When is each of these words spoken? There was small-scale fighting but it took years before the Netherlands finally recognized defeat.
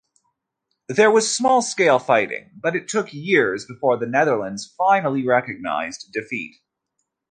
There 0.87 1.11
was 1.11 1.31
small-scale 1.31 1.99
fighting 1.99 2.53
but 2.59 2.75
it 2.75 2.87
took 2.87 3.13
years 3.13 3.67
before 3.67 3.97
the 3.97 4.07
Netherlands 4.07 4.73
finally 4.75 5.23
recognized 5.27 6.09
defeat. 6.11 6.55